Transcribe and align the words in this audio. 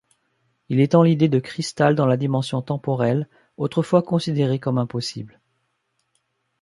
Il 0.69 0.79
étend 0.79 1.03
l'idée 1.03 1.27
de 1.29 1.37
cristal 1.37 1.93
dans 1.93 2.07
la 2.07 2.17
dimension 2.17 2.63
temporelle, 2.63 3.29
autrefois 3.57 4.01
considéré 4.01 4.57
comme 4.57 4.79
impossible. 4.79 5.39